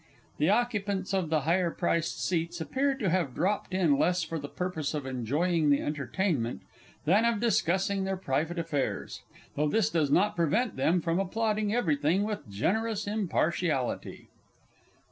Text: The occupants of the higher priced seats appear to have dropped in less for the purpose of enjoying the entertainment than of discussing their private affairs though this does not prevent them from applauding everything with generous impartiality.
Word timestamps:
The 0.39 0.49
occupants 0.49 1.13
of 1.13 1.29
the 1.29 1.41
higher 1.41 1.69
priced 1.69 2.25
seats 2.25 2.59
appear 2.59 2.95
to 2.95 3.11
have 3.11 3.35
dropped 3.35 3.71
in 3.71 3.99
less 3.99 4.23
for 4.23 4.39
the 4.39 4.47
purpose 4.49 4.95
of 4.95 5.05
enjoying 5.05 5.69
the 5.69 5.79
entertainment 5.81 6.63
than 7.05 7.23
of 7.23 7.39
discussing 7.39 8.03
their 8.03 8.17
private 8.17 8.57
affairs 8.57 9.21
though 9.55 9.67
this 9.67 9.91
does 9.91 10.09
not 10.09 10.35
prevent 10.35 10.75
them 10.75 11.01
from 11.01 11.19
applauding 11.19 11.71
everything 11.75 12.23
with 12.23 12.49
generous 12.49 13.05
impartiality. 13.05 14.27